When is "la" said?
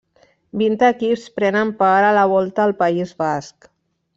2.21-2.25